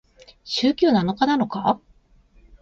[0.43, 1.79] 週休七日なのか？